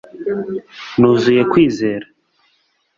[0.99, 2.07] nuzuye kwizera